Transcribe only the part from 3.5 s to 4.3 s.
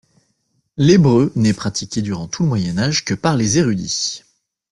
érudits.